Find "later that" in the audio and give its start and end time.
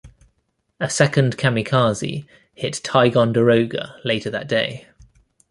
4.03-4.47